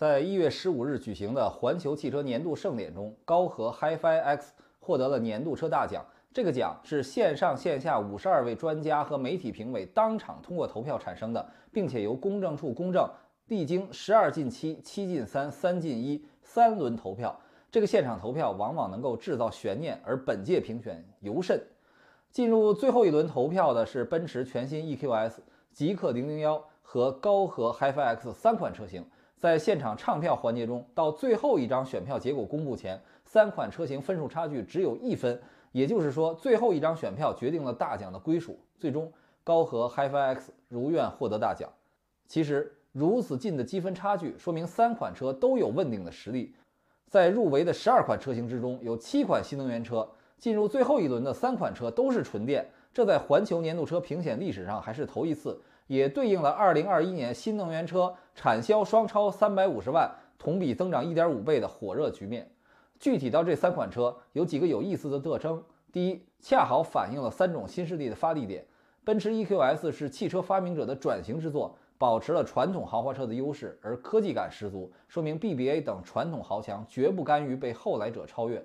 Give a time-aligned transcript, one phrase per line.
[0.00, 6.02] 在一月十五日举行的环球汽车年度盛典中，高和 HiFi X 获得了年度车大奖。
[6.32, 13.06] 这个奖是线上线下五十二位专家和媒体评委当场通过投票产生的，并且由公证处公证，
[13.48, 17.38] 历经十二进七、七进三、三进一三轮投票。
[17.70, 21.62] 这个现场投票往往能够制造悬念，而本届评选尤甚。
[22.30, 25.40] 进入最后一轮投票的是奔驰全新 EQS、
[25.74, 29.04] 极氪零零幺和高和 HiFi X 三款车型。
[29.40, 35.40] 在现场唱票环节中，到最后一张选票结果公布前，三款车型分数差距只有一分，
[35.72, 38.58] 也就是说，最后一张选票决定了大奖的归属。
[38.78, 39.10] 最终，
[39.42, 41.70] 高和 HiFi X 如愿获得大奖。
[42.26, 46.54] 其实，如此近的积分差距，说明三款车都有问鼎的实力。
[47.08, 50.06] 在入围的十二款车型之中，有七款新能源车。
[50.36, 60.08] 进入最后一轮的三款车都是纯电，这在环球年度车评选历史上还是头一次，也对应了2021年新能源车产销双超350万，
[60.38, 62.48] 同比增长1.5倍的火热局面。
[63.00, 65.60] 具体到这三款车，有几个有意思的特征：
[65.90, 68.64] 第一，恰好反映了三种新势力的发力点。
[69.02, 78.64] 奔驰 EQS 是汽车发明者的转型之作，保持了传统豪华车的优势，而科技感十足，说明 BBA 等传统豪强绝不甘于被后来者超越。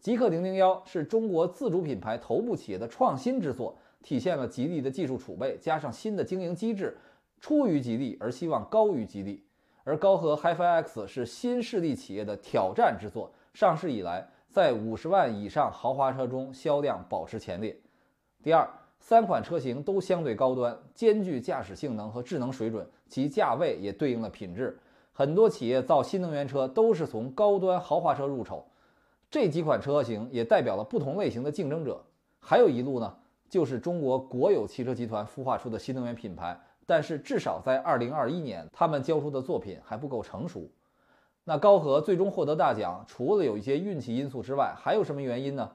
[0.00, 6.96] 极氪零零幺是中国自主品牌头部企业的创新之作，体现了吉利的技术储备，加上新的经营机制，
[7.38, 9.44] 出于吉利而希望高于吉利。
[9.84, 17.78] 而高和 HiFi X 是新势力企业的挑战之作，上市以来在五十万以上豪华车中销量保持前列。
[18.42, 18.66] 第二，
[19.00, 24.78] 三款车型都相对高端，兼具驾驶性能和智能水准，其价位也对应了品质。
[25.12, 28.64] 很多企业造新能源车都是从高端豪华车入手。
[29.30, 32.04] 这几款车型也代表了不同类型的竞争者，
[32.40, 33.16] 还有一路呢，
[33.48, 36.60] 就是中国国有汽车集团孵化出的新能源品牌。
[36.84, 40.68] 但是至少在2021年，他们交出的作品还不够成熟。
[41.44, 45.70] 那高和最终获得大奖，除了有一些运气因素之外，还有什么原因呢？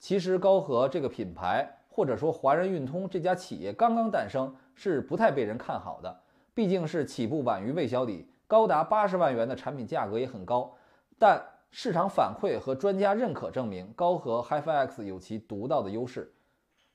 [0.00, 6.20] 其实高和这个品牌，或者说华人运通这家企业刚刚诞生，是不太被人看好的。
[6.52, 10.74] 毕竟是起步晚于魏小李，高达八十万元的产品价格也很高，
[11.16, 11.40] 但。
[11.70, 16.32] 市场反馈和专家认可证明，高和 HiFi X 有其独到的优势。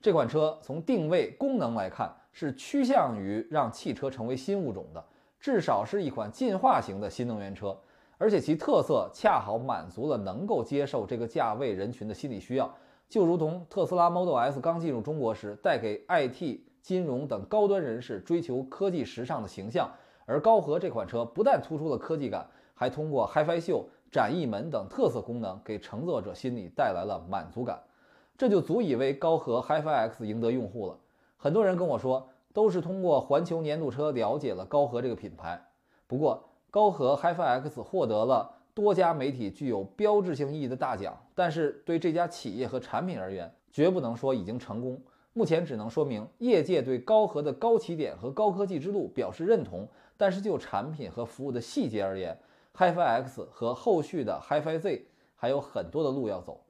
[0.01, 5.03] 这款车从定位功能来看，是趋向于让汽车成为新物种的，
[5.39, 7.77] 至少是一款进化型的新能源车。
[8.17, 12.73] 而且其特色恰好满足了能够接受这个价位人群的心理需要，
[13.07, 19.89] 就如同特斯拉 Model S 刚进入中国时，带给 IT、金融等高端人士追求科技时尚的形象。
[20.25, 23.87] 而高和这款车不但突出了科技感，还通过 HiFi 秀。
[24.13, 27.81] 展翼门等特色功能给乘坐者心里带来了满足感，
[28.37, 30.99] 这就足以为高和 HiFi X 赢得用户了。
[31.35, 35.59] 很多人跟我说，都是通过环球年度车了解了高和这个品牌。
[36.05, 45.01] 不过，高和 HiFi X 获得了多家媒体具有标志性意义的大奖，但是对这家企业和产品而言，绝不能说已经成功。
[45.33, 49.87] 目前只能说明业界对高和的高起点和高科技之路表示认同，
[50.17, 52.37] 但是就产品和服务的细节而言
[52.77, 56.63] ，HiFi X 和后续的 HiFi Z 还有很多的路要走。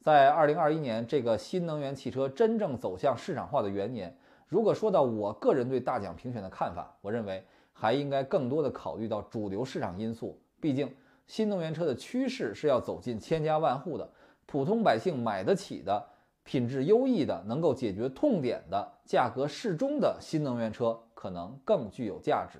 [0.00, 4.16] 在2021年这个新能源汽车真正走向市场化的元年，
[4.48, 10.40] 如果说到我个人对大奖评选的看法，我认为还应该更多的考虑到主流市场因素。
[10.60, 10.94] 毕竟
[11.26, 14.10] 新能源车的趋势是要走进千家万户的，
[14.46, 16.02] 普通百姓买得起的、
[16.44, 22.58] 品质优异的、能够解决痛点的、价格适中的新能源车，可能更具有价值。